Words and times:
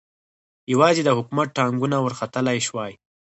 یوازې 0.73 1.01
د 1.05 1.09
حکومت 1.17 1.47
ټانګونه 1.57 1.97
ورختلای 2.01 2.57
شوای. 2.67 2.91